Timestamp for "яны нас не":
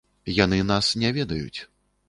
0.37-1.13